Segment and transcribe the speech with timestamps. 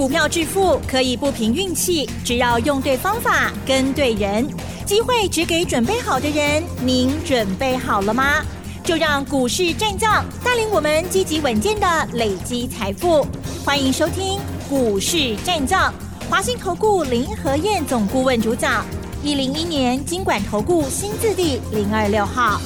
[0.00, 4.48] 股票致富可以不凭运气，只要用对方法、跟对人，
[4.86, 6.64] 机会只给准备好的人。
[6.82, 8.42] 您准备好了吗？
[8.82, 13.26] 就让股市战将带领我们积极稳健的累积财富。
[13.62, 14.40] 欢迎收听
[14.70, 15.92] 股市战将，
[16.30, 18.82] 华信投顾林和燕总顾问主讲，
[19.22, 22.58] 一零一年经管投顾新字第零二六号。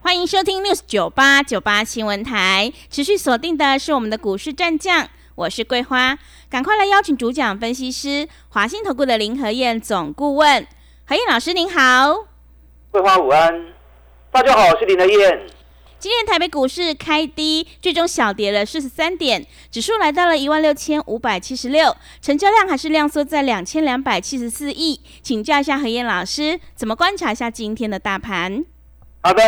[0.00, 5.06] 欢迎收听 news 九八九八新闻台，持续锁定的是我们的股市战将。
[5.40, 6.18] 我是桂花，
[6.50, 10.66] 赶快来邀请主讲分析师华信投顾的林和燕总顾问，
[11.06, 12.26] 何燕老师您好。
[12.90, 13.72] 桂花午安，
[14.30, 15.46] 大家好，我是林和燕。
[15.98, 25.00] 今天台北股市开低，最终小跌了四十三点，指数来到了一万六千五百七十六，成交量还是量缩在两千两百七十四亿。
[25.22, 28.62] 请教一下何燕老师，怎么观察一下今天的大盘？
[29.22, 29.42] 好的，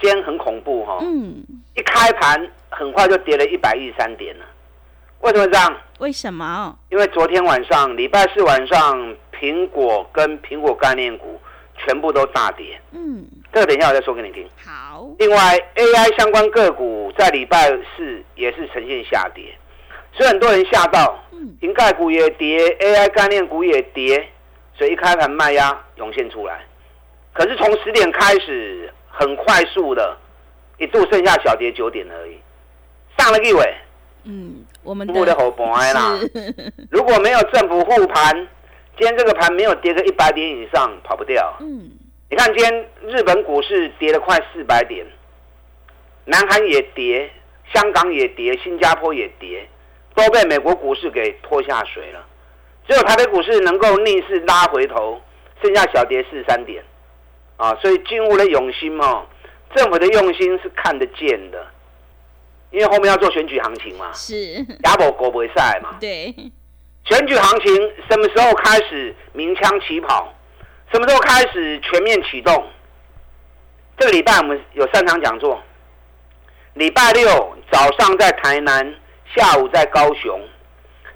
[0.00, 1.44] 今天很恐怖哈，嗯，
[1.74, 4.46] 一开盘很快就跌了一百一十三点了。
[5.26, 5.76] 为什么这样？
[5.98, 6.78] 为什么？
[6.88, 8.96] 因为昨天晚上，礼拜四晚上，
[9.32, 11.40] 苹果跟苹果概念股
[11.78, 12.80] 全部都大跌。
[12.92, 14.48] 嗯，这个等一下我再说给你听。
[14.64, 15.04] 好。
[15.18, 15.36] 另外
[15.74, 19.52] ，AI 相关个股在礼拜四也是呈现下跌，
[20.12, 21.18] 所以很多人吓到。
[21.32, 21.56] 嗯。
[21.60, 24.28] 瓶盖股也跌，AI 概念股也跌，
[24.78, 26.64] 所以一开盘卖压涌现出来。
[27.32, 30.16] 可是从十点开始，很快速的，
[30.78, 32.38] 一度剩下小跌九点而已，
[33.18, 33.74] 上了一尾。
[34.26, 34.64] 嗯。
[34.82, 36.20] 我们的好盘啦！
[36.90, 38.34] 如果没有政府护盘，
[38.96, 41.56] 今天这个盘没有跌个一百点以上，跑不掉。
[41.60, 41.90] 嗯，
[42.30, 45.04] 你看今天日本股市跌了快四百点，
[46.24, 47.28] 南韩也跌，
[47.74, 49.66] 香港也跌，新加坡也跌，
[50.14, 52.24] 都被美国股市给拖下水了。
[52.86, 55.20] 只有台北股市能够逆势拉回头，
[55.60, 56.84] 剩下小跌四三点。
[57.56, 59.26] 啊，所以进入了永心哦，
[59.74, 61.66] 政府的用心是看得见的。
[62.76, 64.52] 因为后面要做选举行情嘛，是
[64.84, 65.96] 亚博国不会赛嘛？
[65.98, 66.26] 对，
[67.06, 67.74] 选举行情
[68.06, 70.30] 什么时候开始鸣枪起跑？
[70.92, 72.68] 什么时候开始全面启动？
[73.96, 75.58] 这个礼拜我们有三场讲座，
[76.74, 78.94] 礼拜六早上在台南，
[79.34, 80.38] 下午在高雄，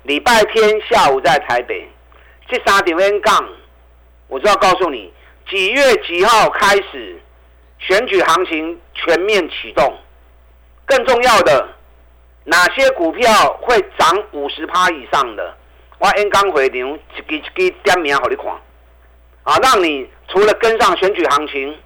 [0.04, 1.86] 礼拜天下午在台北。
[2.48, 3.46] 这三点 N 杠，
[4.28, 5.12] 我就要告诉你，
[5.50, 7.20] 几月几号开始
[7.78, 9.94] 选举行情全面启动？
[10.90, 11.68] 更重要的，
[12.42, 15.54] 哪些股票会涨五十趴以上的？
[16.00, 18.46] 我 N 刚回牛，一支一支点名好你看，
[19.44, 21.78] 啊，让你除了跟上选举行情，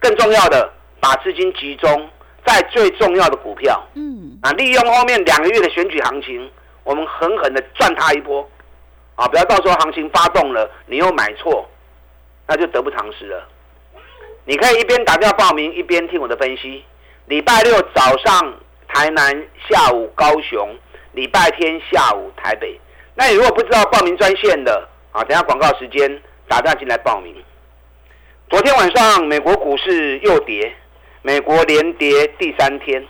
[0.00, 2.08] 更重要的，把资金集中
[2.46, 3.86] 在最重要的股票。
[3.92, 6.50] 嗯，啊，利用后面两个月的选举行情，
[6.84, 8.48] 我们狠狠的赚它一波，
[9.16, 11.68] 啊，不要到时候行情发动了，你又买错，
[12.46, 13.46] 那就得不偿失了。
[14.46, 16.82] 你可以一边打电话报名，一边听我的分析。
[17.28, 18.54] 礼拜六早上
[18.88, 20.74] 台南，下午高雄，
[21.12, 22.80] 礼拜天下午台北。
[23.14, 26.10] 那你如果不知道报名专线的啊，等下广告时间
[26.48, 27.34] 打电话进来报名。
[28.48, 30.72] 昨天晚上美国股市又跌，
[31.20, 33.06] 美国连跌第三天，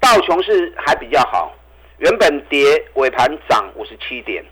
[0.00, 1.52] 道琼斯还比较好，
[1.98, 4.44] 原本跌尾盘涨五十七点。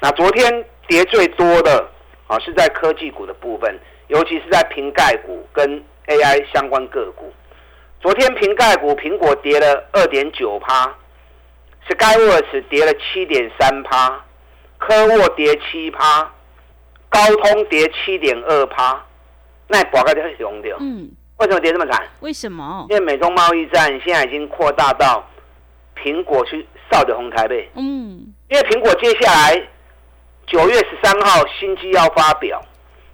[0.00, 1.88] 那昨天跌最多的
[2.26, 3.74] 啊是在科技股的部分，
[4.08, 7.32] 尤其是在瓶盖股跟 AI 相关个股。
[8.02, 10.92] 昨天瓶盖股苹果跌了二点九趴
[11.88, 14.20] ，Skyworks 跌了七点三趴，
[14.78, 16.28] 科沃跌七趴，
[17.08, 19.00] 高通跌七点二趴，
[19.68, 20.76] 那博个就很凶掉。
[20.80, 22.04] 嗯，为什么跌这么惨？
[22.18, 22.84] 为什么？
[22.90, 25.24] 因为美中贸易战现在已经扩大到
[25.96, 27.70] 苹果去扫的红台呗。
[27.76, 29.64] 嗯，因为苹果接下来
[30.48, 32.60] 九月十三号新机要发表，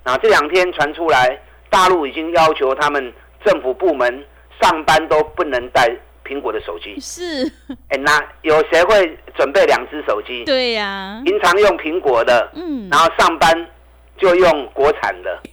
[0.05, 1.38] 啊，这两天传出来，
[1.69, 3.12] 大陆已经要求他们
[3.44, 4.25] 政府部门。
[4.60, 5.88] 上班都不能带
[6.24, 7.50] 苹果的手机，是。
[7.88, 10.44] 哎，那有谁会准备两只手机？
[10.44, 13.66] 对呀，平常用苹果的，嗯，然后上班
[14.19, 15.41] 就用国产的，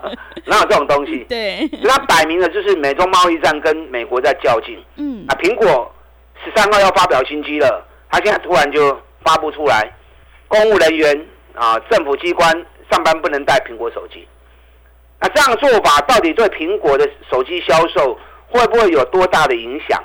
[0.46, 1.24] 哪有这种东西？
[1.28, 4.78] 对，那摆明了就是美中贸易战跟美国在较劲。
[4.96, 5.92] 嗯，啊，苹果
[6.44, 9.92] 十三号要发表新机了，他现在突然就发布出来，
[10.46, 12.52] 公务人员啊，政府机关
[12.90, 14.26] 上班不能带苹果手机。
[15.20, 18.18] 那这样做法到底对苹果的手机销售
[18.48, 20.02] 会不会有多大的影响？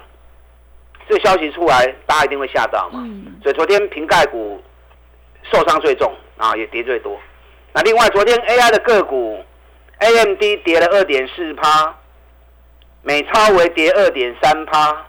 [1.09, 3.05] 这消息出来，大家一定会吓到嘛。
[3.43, 4.61] 所以昨天瓶盖股
[5.51, 7.19] 受伤最重啊，也跌最多。
[7.73, 9.43] 那另外，昨天 AI 的个股
[9.99, 11.93] ，AMD 跌了二点四趴，
[13.01, 15.05] 美超为跌二点三趴，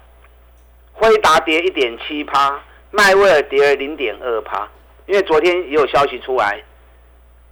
[0.93, 2.61] 辉达跌一点七趴，
[2.91, 4.69] 迈威尔跌了零点二趴。
[5.07, 6.61] 因为昨天也有消息出来，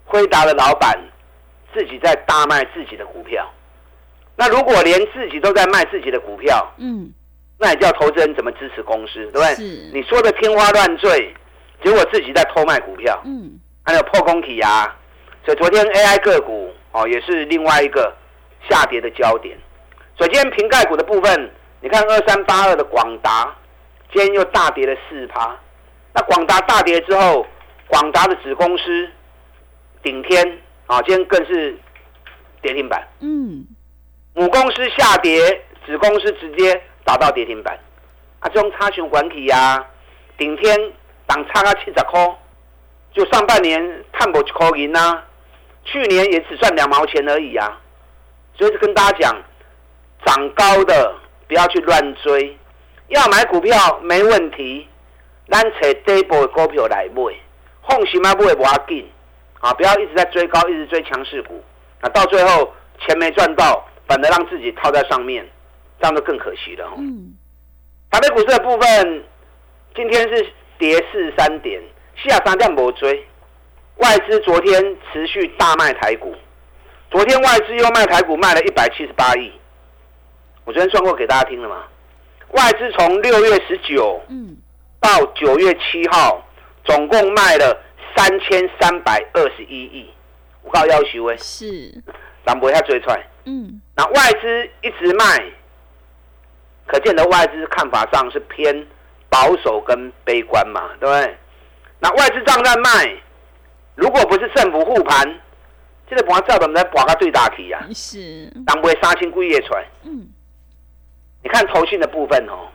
[0.04, 0.98] 辉达的老板。
[1.72, 3.48] 自己在大卖自己的股票，
[4.36, 7.12] 那如果连自己都在卖自己的股票，嗯，
[7.58, 9.54] 那你叫投资人怎么支持公司，对不对？
[9.92, 11.34] 你说的天花乱坠，
[11.84, 14.96] 结果自己在偷卖股票，嗯，还有破空体啊，
[15.44, 18.14] 所以昨天 AI 个股哦也是另外一个
[18.68, 19.56] 下跌的焦点。
[20.16, 21.50] 所以今天瓶盖股的部分，
[21.80, 23.54] 你看二三八二的广达，
[24.12, 25.56] 今天又大跌了四趴。
[26.12, 27.46] 那广达大跌之后，
[27.86, 29.08] 广达的子公司
[30.02, 30.58] 顶天
[30.90, 31.78] 啊，今天更是
[32.60, 33.00] 跌停板。
[33.20, 33.64] 嗯，
[34.34, 35.38] 母公司下跌，
[35.86, 37.78] 子公司直接打到跌停板。
[38.40, 39.86] 啊，这种差熊管体呀，
[40.36, 40.76] 顶天
[41.28, 42.36] 涨差个七十块，
[43.12, 45.22] 就上半年探不一块银呐，
[45.84, 47.80] 去年也只赚两毛钱而已啊。
[48.58, 49.42] 所以是跟大家讲，
[50.26, 51.14] 涨高的
[51.46, 52.58] 不要去乱追，
[53.06, 54.88] 要买股票没问题，
[55.48, 57.32] 咱找底部的股票来买，
[57.88, 59.08] 放心啊，买不要紧
[59.60, 61.62] 啊，不要一直在追高，一直追强势股，
[62.00, 65.46] 啊，到最后钱没赚到，反而让自己套在上面，
[66.00, 66.94] 这样就更可惜了哦。
[66.96, 67.34] 嗯，
[68.10, 69.24] 台北股市的部分，
[69.94, 70.46] 今天是
[70.78, 71.80] 跌四三点，
[72.16, 73.26] 下三点没追。
[73.96, 76.34] 外资昨天持续大卖台股，
[77.10, 79.52] 昨天外资又卖台股卖了一百七十八亿。
[80.64, 81.84] 我昨天算过给大家听了嘛？
[82.52, 84.56] 外资从六月十九嗯，
[85.00, 86.42] 到九月七号，
[86.84, 87.78] 总共卖了
[88.16, 90.10] 三千三百二十一亿。
[90.62, 91.90] 我告要求哎，是，
[92.44, 93.26] 咱不下追出来。
[93.44, 95.42] 嗯，那外资一直卖，
[96.86, 98.86] 可见的外资看法上是偏
[99.30, 101.36] 保守跟悲观嘛，对不对？
[101.98, 103.16] 那外资账在卖，
[103.94, 105.40] 如果不是政府护盘，
[106.08, 107.80] 这个盘照怎么在拔个最大题啊？
[107.94, 109.86] 是，当不会杀青故意出来。
[110.04, 110.28] 嗯，
[111.42, 112.68] 你看投信的部分哦，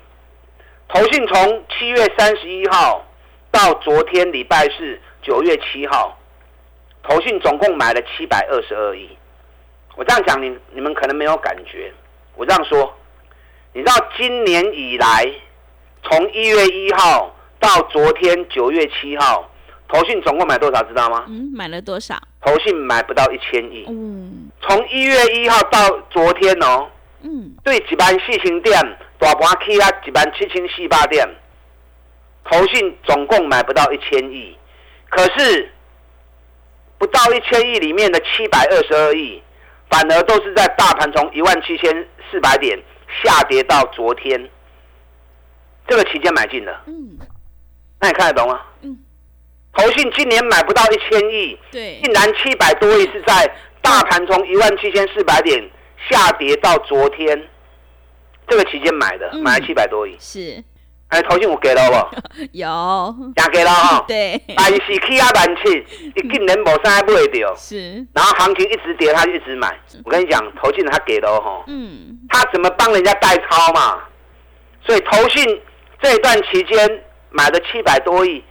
[0.88, 3.06] 投信从七月三十一号
[3.52, 6.16] 到昨天礼拜四九月七号，
[7.02, 9.10] 投信总共买了七百二十二亿。
[9.96, 11.92] 我这样讲，你你们可能没有感觉。
[12.36, 12.94] 我这样说，
[13.74, 15.26] 你知道今年以来，
[16.04, 19.50] 从一月一号到昨天九月七号，
[19.88, 20.84] 投信总共买多少？
[20.84, 21.26] 知道吗？
[21.28, 22.16] 嗯，买了多少？
[22.42, 23.86] 投信买不到一千亿。
[23.88, 26.88] 嗯，从一月一号到昨天哦，
[27.24, 28.80] 嗯，对一万四千点，
[29.18, 31.28] 大盘起啊一万七千四百点，
[32.44, 34.56] 投信总共买不到一千亿，
[35.16, 35.72] 可是
[36.98, 39.42] 不到一千亿里面的七百二十二亿，
[39.90, 42.78] 反而都是在大盘从一万七千四百点
[43.24, 44.50] 下跌到昨天。
[45.88, 47.18] 这个期间买进的，嗯，
[48.02, 48.60] 那你看得懂吗？
[48.82, 48.98] 嗯，
[49.72, 55.70] 投信今年买不到一千亿，对，竟然七百多亿是在大盘从一万七千四百点
[56.10, 57.50] 下跌到昨天。
[58.48, 59.42] 这个期间买的，嗯。
[59.42, 60.18] 买了七百多亿。
[60.20, 60.64] 是，
[61.10, 62.42] 哎，投信有给了不？
[62.52, 64.04] 有，也给了哈。
[64.08, 65.86] 对，但是起啊万七，
[66.16, 69.78] 伊竟然无啥买到，是，然后行情一直跌，他就一直买。
[70.04, 74.00] 我跟你讲，投信他给了哈，嗯，他怎么帮人家代操嘛？
[74.86, 75.62] 所以投信
[76.02, 78.44] 这一段期间买了七百多亿，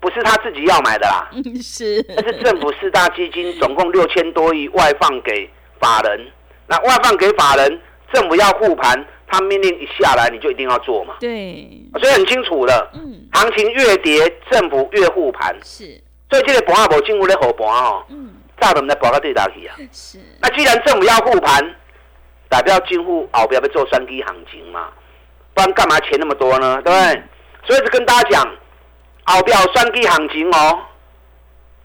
[0.00, 1.28] 不是他自己要买的啦。
[1.32, 5.50] 嗯，是，那是政府四大基金总共六千多亿外放给
[5.80, 6.30] 法人，
[6.66, 7.80] 那外放给法人，
[8.12, 11.68] 政府要护盘，他命令一下来，你就一定要做嘛，对，
[12.00, 19.76] 所以很清楚的，嗯，行情越跌，政府越护盘，是，所以这个盘啊，无进入咧护盘哦，嗯，早就唔来博到对打去啊。
[19.92, 21.74] 是，那既然政府要护盘，
[22.48, 24.88] 代表进户后边要做双低行情嘛，
[25.54, 26.80] 不然干嘛钱那么多呢？
[26.82, 27.22] 对不对？
[27.66, 28.56] 所以是跟大家讲，
[29.24, 30.80] 后边有双低行情哦。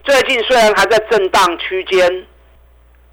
[0.06, 2.26] 最近虽然还在震荡区间，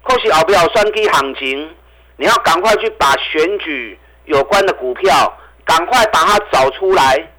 [0.03, 1.69] 可是后边有双低行情，
[2.17, 7.29] 你要赶快去把选举有关的股票，赶快把它找出来，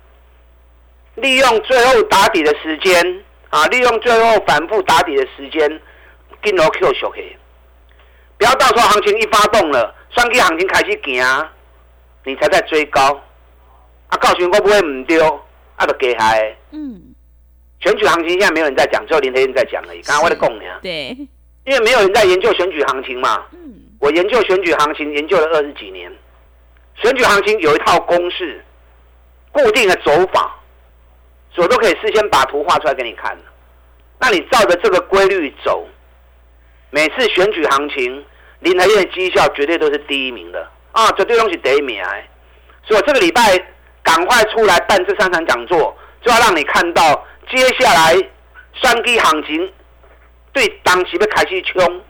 [1.14, 5.80] 利用最后打底的时间啊，利用最后反复打底的时间，
[6.42, 7.36] 进入 Q 小 K。
[8.38, 11.48] 不要到时候行情一发动了，双 K 行情开始行，
[12.24, 13.20] 你才在追高，
[14.08, 15.40] 啊，告诉你我不会唔丢，
[15.76, 16.56] 啊，就给嗨。
[16.72, 17.14] 嗯，
[17.80, 20.02] 选举行情现在没有人在讲，只有林德燕在讲而已。
[20.02, 21.16] 刚刚我在讲呢，对，
[21.64, 23.44] 因为没有人在研究选举行情嘛。
[23.52, 26.10] 嗯，我研究选举行情研究了二十几年，
[26.96, 28.64] 选举行情有一套公式，
[29.50, 30.56] 固定的走法，
[31.56, 33.36] 我都可以事先把图画出来给你看。
[34.18, 35.86] 那你照着这个规律走，
[36.90, 38.24] 每次选举行情，
[38.60, 42.08] 林台燕的绩效绝对都是第一名的啊，绝对都是第一名的。
[42.86, 43.42] 所以我这个礼拜
[44.02, 48.14] 赶快出来办这三场讲座，就要让你看到接下来
[48.74, 49.72] 双基行情
[50.52, 52.02] 对当时要开始冲。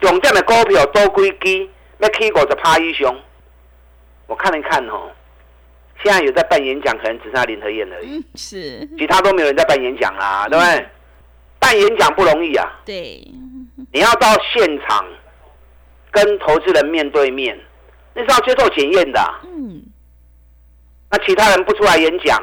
[0.00, 1.68] 重点的股票多几支，
[1.98, 3.14] 要起五十趴以上。
[4.26, 5.10] 我看了看哦，
[6.02, 10.86] 现在有在办演讲，可能只剩下林和燕而已，嗯，是，其他都没有人在办演讲啦，对不对？
[11.58, 13.26] 办演讲不容易啊，对，
[13.92, 15.04] 你要到现场
[16.10, 17.58] 跟投资人面对面，
[18.14, 19.82] 那是要接受检验的啊、嗯，
[21.10, 22.42] 那其他人不出来演讲，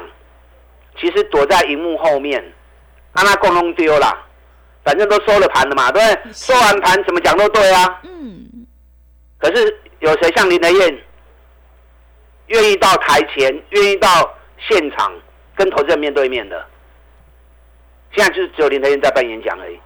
[1.00, 2.42] 其实躲在荧幕后面，
[3.14, 4.26] 让他共弄丢了，
[4.84, 6.32] 反正都收了盘了嘛，对不对？
[6.32, 8.00] 收完盘怎么讲都对啊。
[8.02, 8.66] 嗯，
[9.38, 10.98] 可是有谁像林德燕，
[12.52, 14.08] 愿意到台前，愿意到
[14.58, 15.12] 现场
[15.56, 16.64] 跟投资人面对面的？
[18.14, 19.78] 现在就是只有林德燕在办演讲而已。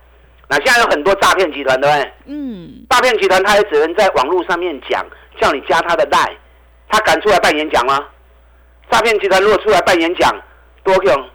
[0.48, 2.12] 那现在有很多诈骗集团，对不对？
[2.26, 5.04] 嗯，诈骗集团他也只能在网络上面讲，
[5.40, 6.36] 叫你加他的赖，
[6.88, 8.04] 他敢出来办演讲吗？
[8.90, 10.32] 诈骗集团如果出来办演讲，
[10.84, 11.30] 多用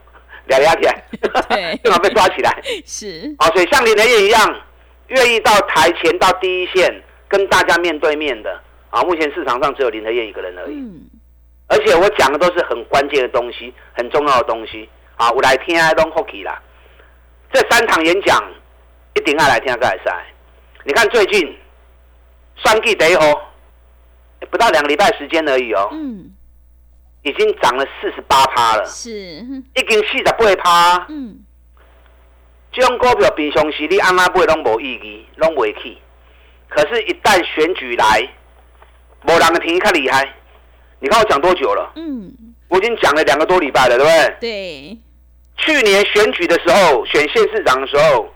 [0.48, 1.04] 两牙起来，
[1.50, 2.62] 对正好被抓起来。
[2.86, 4.62] 是，啊，所以像林德燕一样，
[5.08, 10.76] 愿意到台前到第一线跟大家面对面的啊，目前市场上只有林德燕一个人而已。
[10.76, 11.02] 嗯，
[11.72, 16.62] 而且我讲的都是很关键的东西，很重要的东西啊，我来听爱东 hockey 啦。
[17.54, 18.44] 这三场演讲
[19.16, 20.26] 一定要来听个赛。
[20.84, 21.58] 你看最近
[22.58, 23.54] 双季第一号，
[24.50, 26.32] 不到两个礼拜时间而已哦，嗯，
[27.24, 31.06] 已经涨了四十八趴了，是，已经四十八趴。
[31.08, 31.40] 嗯，
[32.74, 35.98] 这种股票平常时你按哪买拢无意义，拢袂起。
[36.68, 38.28] 可是，一旦选举来，
[39.24, 40.36] 无人的便宜较厉害。
[41.02, 41.92] 你看我讲多久了？
[41.96, 42.32] 嗯，
[42.70, 44.38] 我已经讲了两个多礼拜了，对不对？
[44.40, 44.98] 对，
[45.58, 48.32] 去年选举的时候，选县市长的时候，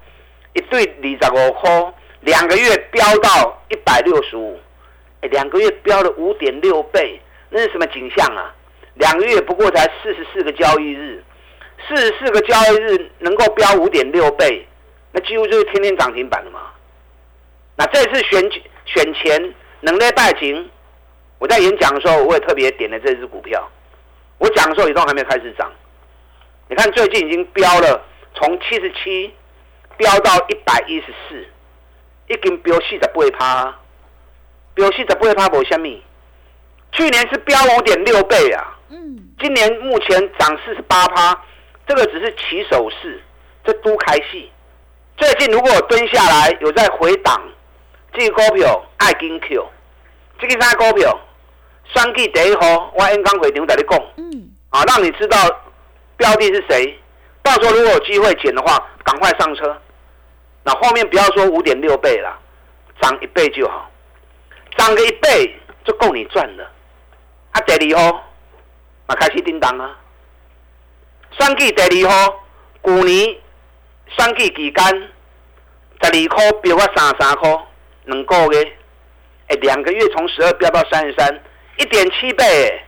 [0.53, 4.59] 一对二十五块，两个月飙到一百六十五，
[5.21, 8.51] 哎，两个月飙了五点六倍，那是什么景象啊？
[8.95, 11.23] 两个月不过才四十四个交易日，
[11.87, 14.67] 四十四个交易日能够飙五点六倍，
[15.11, 16.61] 那几乎就是天天涨停板了嘛。
[17.75, 20.67] 那这次选举选前能力拜情，
[21.37, 23.69] 我在演讲的时候，我也特别点了这只股票，
[24.37, 25.71] 我讲的时候也都还没有开始涨。
[26.67, 29.33] 你看最近已经飙了，从七十七
[29.97, 31.45] 飙到一百一十四，
[32.27, 33.75] 已经飙四十八趴，
[34.73, 36.03] 飙四十八趴无虾米。
[36.91, 41.37] 去年是飙五点六倍啊，嗯，今年目前涨四十八趴，
[41.85, 43.21] 这个只是起手式，
[43.63, 44.49] 这都开戏。
[45.17, 47.41] 最近如果蹲下来有在回档，
[48.13, 49.67] 这个股票爱金 Q，
[50.39, 51.19] 这个啥股票？
[51.93, 53.99] 双季第一号，我刚刚回场在你讲。
[54.17, 55.37] 嗯，啊，让你知道
[56.17, 56.99] 标的是谁。
[57.43, 59.79] 到时候如果有机会捡的话，赶快上车。
[60.63, 62.39] 那后面不要说五点六倍了，
[62.99, 63.89] 涨一倍就好，
[64.75, 66.63] 涨个一倍就够你赚了。
[67.51, 68.23] 啊，第二号，
[69.05, 69.95] 啊开始叮当啊。
[71.37, 72.43] 选举第二号，
[72.83, 73.37] 去年
[74.07, 74.85] 选举期间，
[76.01, 77.67] 十二块飙到三十三块，
[78.05, 78.77] 两个月，
[79.47, 81.41] 哎，两个月从十二飙到三十三，
[81.77, 82.81] 一点七倍哎。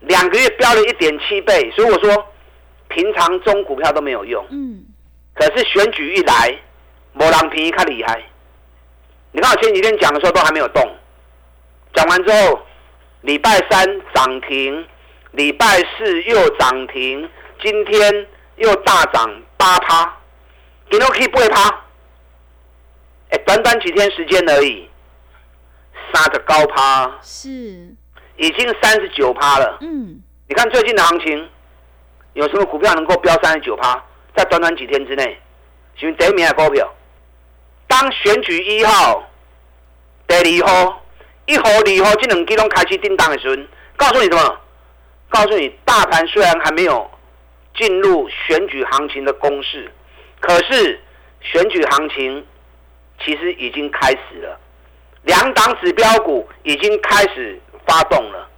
[0.00, 2.26] 两个月飙了一点七倍，所以我说
[2.88, 4.84] 平常中股票都没有用，嗯，
[5.32, 6.58] 可是选举一来，
[7.12, 8.20] 某人便宜较厉害。
[9.30, 10.82] 你看我前几天讲的时候都还没有动，
[11.94, 12.60] 讲完之后，
[13.20, 14.84] 礼拜三涨停，
[15.30, 15.64] 礼拜
[15.96, 17.30] 四又涨停，
[17.62, 20.18] 今天又大涨八趴，
[20.90, 21.84] 今天可以八趴，
[23.30, 24.90] 哎，短短几天时间而已，
[26.12, 27.18] 杀的高趴。
[27.22, 27.50] 是，
[28.36, 29.78] 已经三十九趴了。
[29.80, 31.48] 嗯，你看最近的行情，
[32.34, 34.02] 有什么股票能够飙三十九趴？
[34.34, 35.38] 在短短几天之内，
[35.94, 36.90] 选第一名的股票。
[37.86, 39.22] 当选举一号、
[40.26, 41.02] 第二号、
[41.44, 43.56] 一号、二号这两支拢开始订单的时候，
[43.96, 44.58] 告诉你什么？
[45.28, 47.10] 告诉你，大盘虽然还没有
[47.74, 49.92] 进入选举行情的攻势，
[50.40, 51.00] 可是
[51.40, 52.46] 选举行情
[53.22, 54.58] 其实已经开始了。
[55.22, 58.48] 两档指标股已经开始发动了。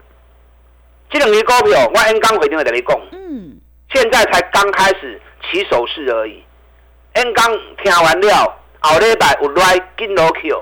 [1.10, 3.60] 这两支股票，我 N 刚回电话跟你讲，嗯，
[3.92, 6.42] 现在才刚开始起手势而已。
[7.12, 7.46] N 刚
[7.82, 10.52] 听完了，后礼拜有来紧落去，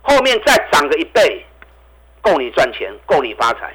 [0.00, 1.44] 后面再涨个一倍，
[2.22, 3.74] 够你赚钱，够你发财。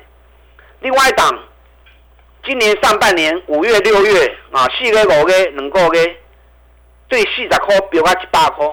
[0.80, 1.38] 另外一档，
[2.44, 6.18] 今年上半年五月、六月啊，四个、五个、两个月，
[7.08, 8.68] 对四十块飙到一百块，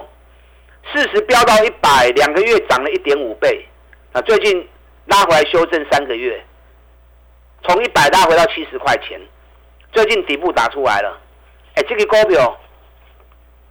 [0.93, 3.65] 四十飙到一百，两个月涨了一点五倍。
[4.13, 4.67] 啊，最近
[5.05, 6.41] 拉回来修正三个月，
[7.63, 9.19] 从一百拉回到七十块钱，
[9.91, 11.19] 最近底部打出来了。
[11.73, 12.57] 哎，这个股票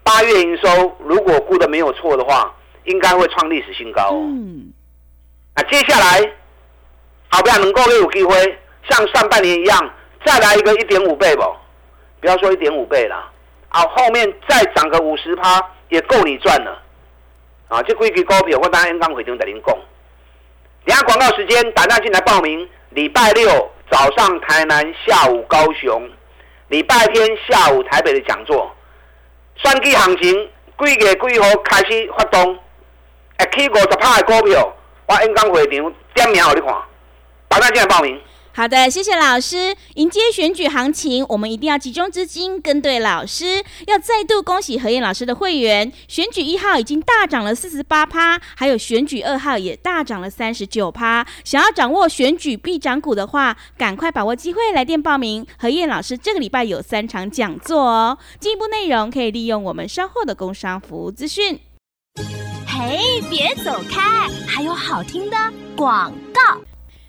[0.03, 2.55] 八月营收如果估的没有错的话，
[2.85, 4.21] 应该会创历史新高哦。
[4.21, 4.73] 嗯，
[5.55, 6.31] 啊，接下来
[7.31, 8.59] 好不好能够有机会
[8.91, 9.95] 像上半年一样
[10.27, 11.43] 再来一个一点五倍不？
[12.21, 13.31] 不要说一点五倍啦，
[13.71, 16.83] 啊，后面再涨个五十趴也够你赚了。
[17.75, 19.77] 啊，这几支股票我当然刚回头在您讲。
[20.85, 22.69] 等下广告时间，打电话进来报名。
[22.91, 23.49] 礼拜六
[23.91, 26.01] 早上台南，下午高雄；
[26.69, 28.71] 礼拜天下午台北的讲座。
[29.57, 30.33] 选举行情
[30.79, 32.57] 几月几号开始发动？
[33.39, 34.73] 会起五十趴的股票，
[35.07, 35.71] 我演讲会场
[36.15, 36.73] 点名给你看。
[37.49, 38.21] 打电话进来报名。
[38.57, 39.75] 好的，谢谢老师。
[39.97, 43.65] 迎接选举行情，我们一定要集中资金，跟对老师。
[43.89, 51.27] 要再度恭喜何燕老师的会员，选举一号已经大涨了四十八趴，还有选举二号也大涨了三十九趴。
[51.43, 55.45] 想要掌握选举必涨股的话，赶快把握机会，来电报名。
[55.59, 61.59] 何燕老师这个礼拜有三场讲座哦，进一步内容可以利用我们稍后的工商服务资讯。
[62.69, 65.37] 嘿，别走开，还有好听的
[65.77, 66.61] 广告。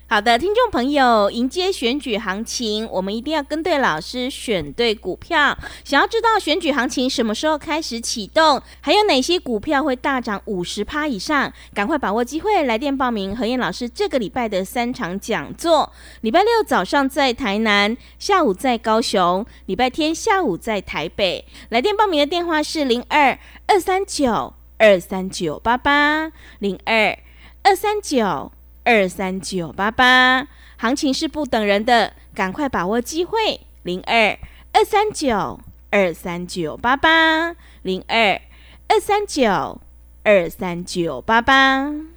[0.08, 5.58] 好的，听众朋友，迎接选举行情，我们一定要跟对老师，选对股票。
[5.82, 15.92] 想要知道选举行情什么时候开始启动，还有哪些股票会大涨五十趴以上，赶快把握机会，来电报名何燕老师这个礼拜的三场讲座。
[16.20, 21.44] 礼拜六早上在台南，下午在高雄，礼拜天下午在台北。
[21.70, 23.36] 来电报名的电话是零二
[23.66, 27.18] 二三九二三九八八零二
[27.64, 28.52] 二三九。
[28.86, 33.62] 二三九八八，行情是不等人的，赶快把握机会。
[33.82, 34.38] 零二
[34.72, 35.58] 二三九
[35.90, 38.40] 二三九八八，零二
[38.86, 39.80] 二三九
[40.22, 42.15] 二三九八八。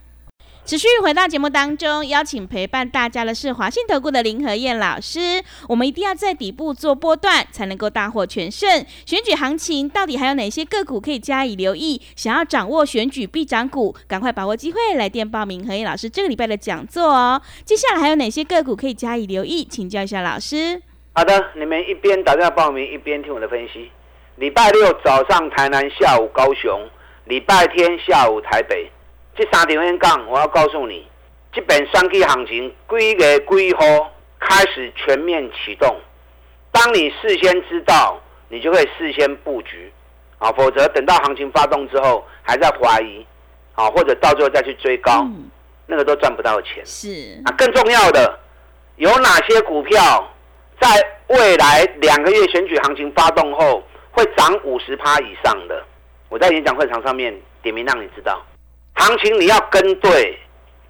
[0.69, 5.43] 持续回到节目当中，邀请陪伴大家的是华信投顾的林和燕老师。
[5.67, 8.85] 我们一定要在底部做波段，才能够大获全胜。
[9.03, 11.99] 选举行情到底还有哪些个股可以加以留意？
[12.15, 17.41] 想要掌握选举必涨股，赶快把握机会，来电报名和燕老师这个礼拜的讲座哦。
[17.65, 19.65] 接下来还有哪些个股可以加以留意？
[19.65, 20.79] 请教一下老师。
[21.13, 23.89] 好的，你们一边打电话报名，一边听我的分析。
[24.35, 26.79] 礼拜六早上台南，下午高雄；
[27.25, 28.91] 礼拜天下午台北。
[29.35, 31.07] 这三点讲，我要告诉你，
[31.51, 35.95] 这本三 K 行情几月几号开始全面启动。
[36.71, 38.19] 当你事先知道，
[38.49, 39.91] 你就可以事先布局
[40.37, 43.25] 啊，否则等到行情发动之后，还在怀疑
[43.75, 45.25] 啊，或者到最后再去追高，
[45.85, 46.85] 那个都赚不到钱。
[46.85, 48.39] 是啊，更重要的，
[48.97, 50.27] 有哪些股票
[50.79, 50.87] 在
[51.27, 53.81] 未来两个月选举行情发动后
[54.11, 55.83] 会涨五十趴以上的？
[56.27, 58.45] 我在演讲会场上面点名让你知道。
[58.99, 60.37] 行情你要跟对，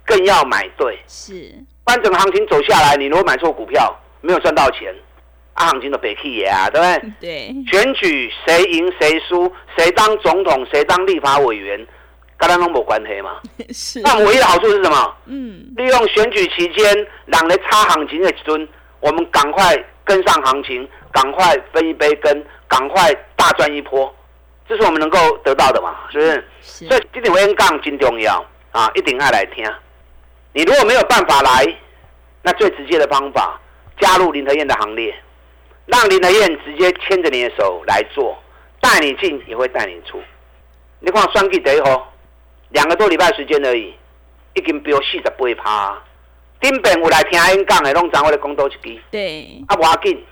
[0.06, 1.00] 更要买对。
[1.08, 1.34] 是，
[1.86, 4.93] 不然整个行情走下来，你如果买错股票，没有赚到钱，
[5.54, 7.12] 啊，行情的北气啊，对不对？
[7.22, 7.72] 对。
[7.72, 11.78] 选举谁赢谁输，谁当总统谁当立法委员，
[12.38, 13.39] 跟他拢无关系嘛。
[13.72, 14.02] 是。
[14.02, 15.15] 那唯一的好处是什么？
[15.26, 15.72] 嗯。
[15.78, 18.67] 利用选举期间，让人差行情的时尊，
[19.00, 24.13] 我们赶快跟上行情，赶快分一杯羹，赶快大赚一波。
[24.69, 25.95] 这是我们能够得到的嘛？
[26.12, 26.88] 是不是？
[26.88, 29.65] 所以这点微杠真重要啊，一定要来听。
[30.53, 31.65] 你如果没有办法来，
[32.43, 33.60] 那最直接的方法，
[33.99, 35.12] 加入林德燕的行列，
[35.88, 38.38] 让林德燕直接牵着你的手来做，
[38.79, 40.21] 带你进也会带你出。
[40.99, 42.13] 你看双第一号，
[42.69, 43.95] 两个多礼拜时间而已，
[44.53, 45.99] 已经飙四十八趴。
[46.62, 49.01] 顶边有来听演讲的，拢掌握的公道一支。
[49.10, 49.63] 对。
[49.67, 50.23] 啊，不要紧，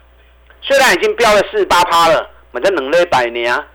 [0.61, 3.65] 虽然已经飙了四十八趴了，反正两礼拜呢。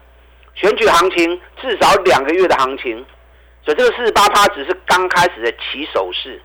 [0.54, 3.04] 选举行情至少两个月的行情，
[3.64, 6.40] 所以这个四十八趴只是刚开始的起手式，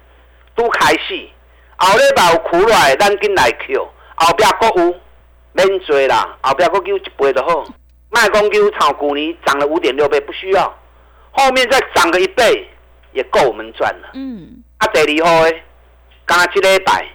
[0.56, 1.32] 都开戏。
[1.78, 4.96] 后礼拜有苦来，咱紧来 Q，后边国有
[5.52, 7.65] 免追啦，后边国救一倍就好。
[8.10, 10.74] 卖公牛炒股年涨了五点六倍，不需要，
[11.32, 12.67] 后面再涨个一倍
[13.12, 14.10] 也够我们赚了。
[14.13, 14.63] 嗯。
[14.78, 15.63] 啊，第二号诶，
[16.26, 17.06] 刚这礼拜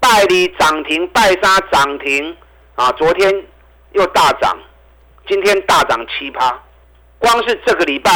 [0.00, 2.36] 拜二涨停，拜三涨停，
[2.74, 3.44] 啊，昨天
[3.92, 4.58] 又大涨。
[5.32, 6.62] 今天大涨七趴，
[7.18, 8.10] 光是这个礼拜，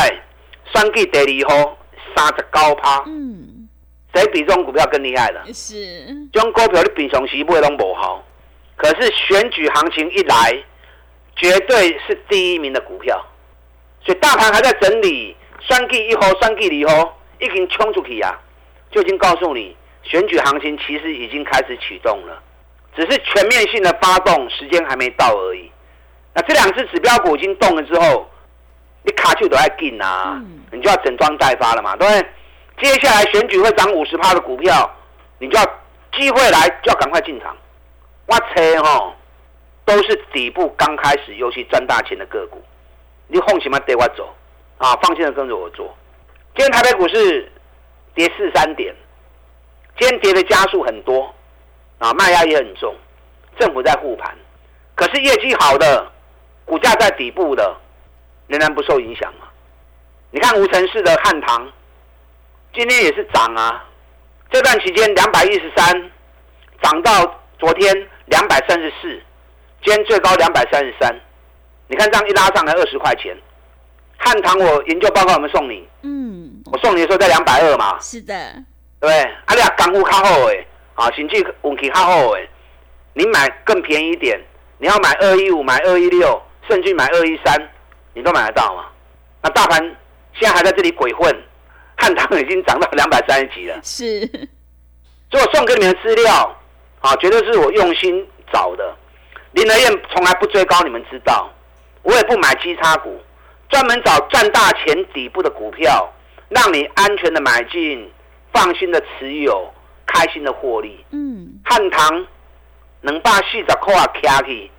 [0.74, 1.78] 三 G 第二号
[2.14, 3.02] 三十高趴。
[3.06, 3.66] 嗯，
[4.14, 5.40] 谁比这种股票更厉害的？
[5.50, 6.14] 是。
[6.30, 8.22] 这种股票你平常时买拢不好，
[8.76, 10.62] 可是选举行情一来，
[11.36, 13.18] 绝对是第一名的股票。
[14.04, 15.34] 所以大盘还在整理，
[15.66, 18.38] 三 G 一号、三 G 二号已经冲出去呀，
[18.90, 22.42] 就已经告诉你，选举行情其实已经开始启动了，
[22.94, 25.72] 只是全面性的发动时间还没到而已。
[26.38, 28.28] 那这两只指标股已经动了之后，
[29.02, 30.38] 你卡就都在进啊，
[30.70, 32.28] 你就要整装待发了嘛，对不对？
[32.82, 34.94] 接下来选举会涨五十趴的股票，
[35.38, 35.64] 你就要
[36.12, 37.56] 机会来就要赶快进场。
[38.26, 39.14] 我猜哈，
[39.86, 42.62] 都是底部刚开始尤其赚大钱的个股，
[43.28, 44.28] 你放心嘛，带我走
[44.76, 45.96] 啊，放心的跟着我做。
[46.54, 47.50] 今天台北股市
[48.14, 48.94] 跌四三点，
[49.98, 51.34] 今天跌的加速很多
[51.98, 52.94] 啊，卖压也很重，
[53.58, 54.36] 政府在护盘，
[54.94, 56.12] 可是业绩好的。
[56.66, 57.74] 股价在底部的，
[58.48, 59.48] 仍然不受影响啊？
[60.32, 61.66] 你看无尘市的汉唐，
[62.74, 63.84] 今天也是涨啊。
[64.50, 66.10] 这段期间两百一十三，
[66.82, 69.08] 涨到昨天两百三十四，
[69.82, 71.14] 今天最高两百三十三。
[71.88, 73.36] 你看这样一拉上来二十块钱，
[74.18, 75.88] 汉唐我研究报告有没有送你？
[76.02, 77.96] 嗯，我送你的时候在两百二嘛。
[78.00, 78.34] 是的，
[79.00, 79.22] 对不对？
[79.22, 82.48] 啊，你啊港股靠后哎，啊，甚至运气较好诶，
[83.14, 84.40] 你买更便宜一点，
[84.78, 87.70] 你要买二一五，买二一六，甚至买二一三，
[88.14, 88.86] 你都买得到吗？
[89.42, 89.80] 那大盘
[90.34, 91.34] 现在还在这里鬼混，
[91.96, 93.78] 汉唐已经涨到两百三十几了。
[93.82, 94.26] 是，
[95.30, 96.56] 所以我送给你们的资料，
[97.00, 98.96] 啊，绝对是我用心找的。
[99.52, 101.50] 林德燕从来不追高，你们知道，
[102.02, 103.18] 我也不买基差股，
[103.68, 106.12] 专门找赚大钱底部的股票，
[106.48, 108.10] 让你安全的买进，
[108.52, 109.72] 放心的持有，
[110.06, 111.04] 开心的获利。
[111.10, 112.26] 嗯汉唐
[113.00, 114.70] 能把四十块卡去，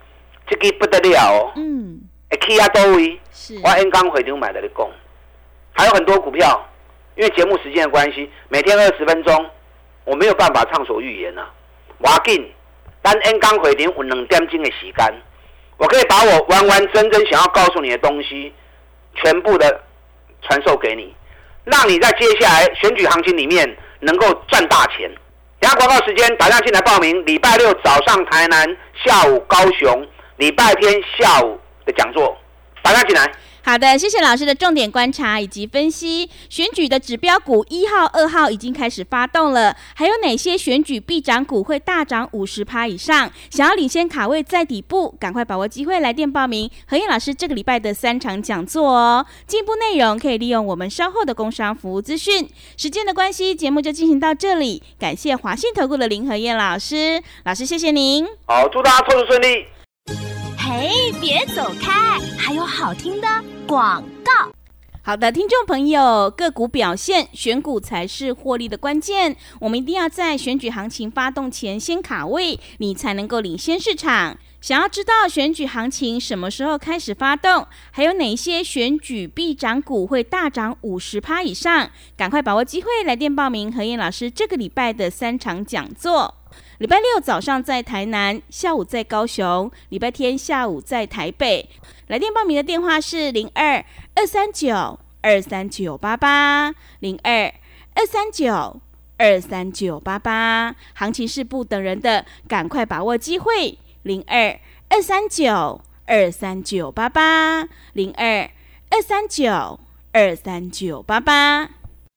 [0.47, 1.51] 这个不得了哦！
[1.55, 1.99] 嗯，
[2.31, 3.19] 会起啊多位？
[3.31, 4.87] 是，我 N 刚回流买的你讲，
[5.73, 6.65] 还有很多股票，
[7.15, 9.49] 因为节目时间的关系，每天二十分钟，
[10.05, 11.49] 我没有办法畅所欲言啊。
[11.97, 12.51] 我紧，
[13.01, 15.21] 但 N 刚回流有两点钟的时间，
[15.77, 18.53] 我可以把我完完整整想要告诉你的东西，
[19.15, 19.81] 全部的
[20.43, 21.13] 传授给你，
[21.65, 25.11] 让你在接下来选举行情里面能够赚大钱。
[25.59, 27.25] 等下广告时间，打电话进来报名。
[27.25, 30.07] 礼拜六早上台南，下午高雄，
[30.37, 32.37] 礼拜天下午的讲座，
[32.83, 33.31] 打电话进来。
[33.63, 36.29] 好的，谢谢老师的重点观察以及分析。
[36.47, 43.29] 选举的指标股一号、二号已经开始发动了，还有哪些选举必涨股会大涨五十趴以上？
[43.49, 49.25] 想要领先卡位在底部，赶快把握机会来电报名何燕老师这个礼拜的三场讲座哦。
[49.45, 52.47] 进一步内容可以利用我们稍后的工商服务资讯。
[52.77, 58.25] 时间的关系，节目就进行到这里，感谢华信投顾的林何燕老师，老师谢谢您。
[58.45, 59.65] 好，祝大家操作顺利。
[60.79, 63.27] 嘿，别走开，还有好听的
[63.65, 64.31] 广告。
[65.01, 69.35] 好的，听众朋友，个股表现，选股才是获利的关键。
[69.59, 74.37] 我们一定要在选举行情发动前先卡位，你才能够领先市场。
[74.61, 86.35] 想要知道选举行情什么时候开始发动，还有哪些选举必涨股会大涨五十趴以上，赶快把握机会来电报名何燕老师这个礼拜的三场讲座。
[86.79, 91.69] 礼拜六早上在台南，下午在高雄，礼拜天下午在台北。
[92.07, 93.83] 来电报名的电话是零二
[94.15, 97.53] 二三九二三九八八零二
[97.95, 98.79] 二三九
[99.17, 100.75] 二三九八八。
[100.93, 103.77] 行情是不等人的，赶快把握机会。
[104.03, 108.49] 零二二三九二三九八八零二
[108.89, 109.79] 二三九
[110.13, 111.69] 二三九八八。